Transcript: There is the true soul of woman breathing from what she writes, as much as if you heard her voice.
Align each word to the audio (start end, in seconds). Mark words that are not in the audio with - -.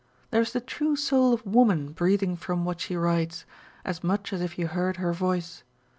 There 0.31 0.41
is 0.41 0.51
the 0.51 0.61
true 0.61 0.95
soul 0.95 1.31
of 1.31 1.45
woman 1.45 1.91
breathing 1.91 2.35
from 2.35 2.65
what 2.65 2.81
she 2.81 2.95
writes, 2.95 3.45
as 3.85 4.03
much 4.03 4.33
as 4.33 4.41
if 4.41 4.57
you 4.57 4.65
heard 4.65 4.97
her 4.97 5.13
voice. 5.13 5.61